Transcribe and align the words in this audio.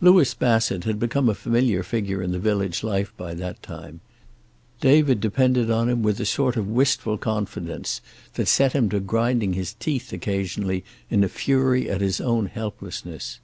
Louis 0.00 0.32
Bassett 0.32 0.84
had 0.84 0.98
become 0.98 1.28
a 1.28 1.34
familiar 1.34 1.82
figure 1.82 2.22
in 2.22 2.32
the 2.32 2.38
village 2.38 2.82
life 2.82 3.12
by 3.18 3.34
that 3.34 3.62
time. 3.62 4.00
David 4.80 5.20
depended 5.20 5.70
on 5.70 5.90
him 5.90 6.02
with 6.02 6.18
a 6.20 6.24
sort 6.24 6.56
of 6.56 6.66
wistful 6.66 7.18
confidence 7.18 8.00
that 8.32 8.48
set 8.48 8.72
him 8.72 8.88
to 8.88 8.98
grinding 8.98 9.52
his 9.52 9.74
teeth 9.74 10.10
occasionally 10.10 10.84
in 11.10 11.22
a 11.22 11.28
fury 11.28 11.90
at 11.90 12.00
his 12.00 12.18
own 12.18 12.46
helplessness. 12.46 13.40